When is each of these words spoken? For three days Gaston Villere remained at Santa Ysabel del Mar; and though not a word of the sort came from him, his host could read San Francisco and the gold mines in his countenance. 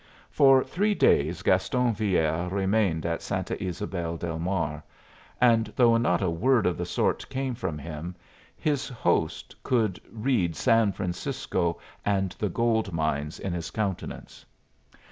For 0.31 0.63
three 0.63 0.95
days 0.95 1.43
Gaston 1.43 1.93
Villere 1.93 2.49
remained 2.49 3.05
at 3.05 3.21
Santa 3.21 3.55
Ysabel 3.63 4.17
del 4.17 4.39
Mar; 4.39 4.83
and 5.39 5.71
though 5.75 5.95
not 5.97 6.23
a 6.23 6.29
word 6.31 6.65
of 6.65 6.75
the 6.75 6.87
sort 6.87 7.29
came 7.29 7.53
from 7.53 7.77
him, 7.77 8.15
his 8.57 8.89
host 8.89 9.55
could 9.61 9.99
read 10.11 10.55
San 10.55 10.91
Francisco 10.91 11.79
and 12.03 12.31
the 12.39 12.49
gold 12.49 12.91
mines 12.91 13.39
in 13.39 13.53
his 13.53 13.69
countenance. 13.69 14.43